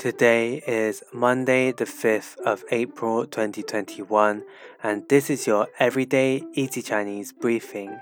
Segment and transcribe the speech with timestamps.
[0.00, 4.42] Today is Monday, the 5th of April 2021,
[4.82, 8.00] and this is your everyday easy Chinese briefing.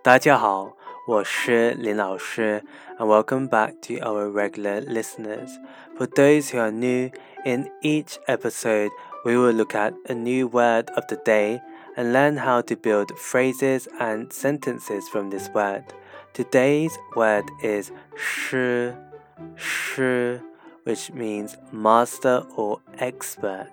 [0.00, 0.76] 大家好，
[1.08, 2.62] 我是林老师
[2.98, 5.50] ，and welcome back to our regular listeners.
[5.98, 7.10] For those who are new,
[7.44, 8.92] in each episode,
[9.24, 11.60] we will look at a new word of the day
[11.96, 15.82] and learn how to build phrases and sentences from this word.
[16.32, 18.94] Today's word is 师,
[19.56, 20.40] 师。
[20.83, 23.71] which means master or expert.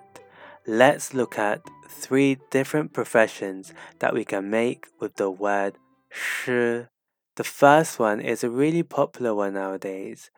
[0.65, 5.77] Let's look at three different professions that we can make with the word
[6.09, 6.87] 师.
[7.35, 10.29] The first one is a really popular one nowadays.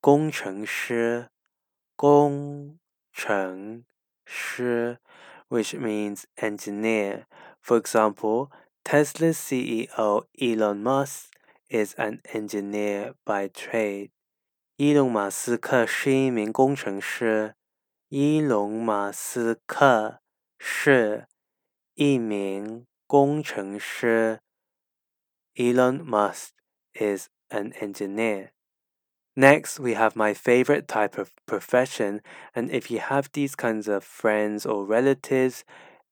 [0.00, 1.28] 工程师,
[1.96, 2.78] 工
[3.12, 3.84] 程
[4.26, 4.98] 师,
[5.48, 7.26] which means engineer.
[7.60, 8.50] For example,
[8.84, 11.30] Tesla's CEO Elon Musk
[11.70, 14.10] is an engineer by trade.
[14.76, 17.54] 伊隆马斯克是一名工程师。
[18.08, 20.20] 伊隆马斯克
[20.58, 21.26] 是
[21.94, 24.40] 一名工程师。
[25.54, 26.50] Elon Musk
[26.94, 28.52] is an engineer.
[29.34, 32.20] Next, we have my favorite type of profession,
[32.54, 35.64] and if you have these kinds of friends or relatives,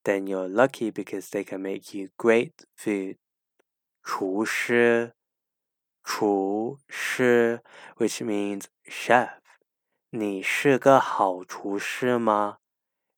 [0.03, 3.17] then you're lucky because they can make you great food.
[4.03, 5.13] 厨师
[6.05, 7.61] 厨师，
[7.97, 9.37] which means chef。
[10.09, 12.57] 你是个好厨师吗？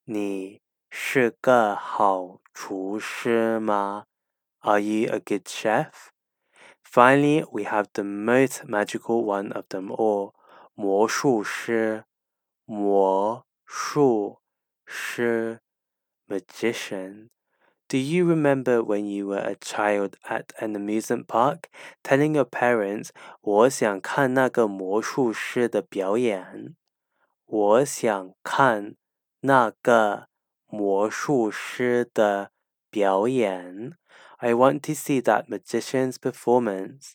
[0.06, 4.06] 你是个好厨师吗？
[4.60, 6.10] Are you a good chef?
[6.84, 10.34] Finally, we have the most magical one of them all.
[10.76, 12.06] 魔术师，
[12.66, 14.40] 魔术
[14.86, 15.62] 师，
[16.28, 17.30] magician。
[17.88, 21.70] do you remember when you were a child at an amusement park
[22.04, 23.10] telling your parents
[23.42, 26.76] 我想看那个魔术师的表演？
[27.46, 28.96] 我想看
[29.42, 30.28] 那个
[30.66, 32.52] 魔术师的
[32.90, 33.94] 表演。
[34.38, 37.14] I want to see that magician's performance.